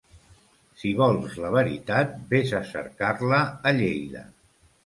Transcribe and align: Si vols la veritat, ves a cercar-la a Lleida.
Si 0.83 0.93
vols 1.01 1.35
la 1.43 1.51
veritat, 1.57 2.17
ves 2.33 2.57
a 2.61 2.65
cercar-la 2.73 3.43
a 3.73 3.79
Lleida. 3.83 4.29